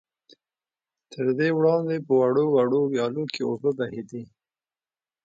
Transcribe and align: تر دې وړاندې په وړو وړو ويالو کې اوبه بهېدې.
تر 1.11 1.25
دې 1.37 1.49
وړاندې 1.57 1.95
په 2.07 2.13
وړو 2.21 2.45
وړو 2.55 2.79
ويالو 2.91 3.23
کې 3.33 3.41
اوبه 3.49 3.69
بهېدې. 3.77 4.23